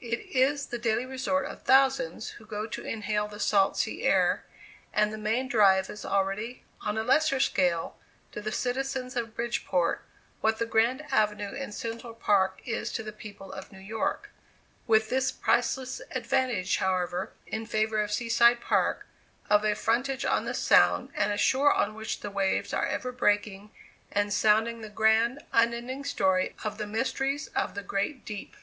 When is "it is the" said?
0.00-0.78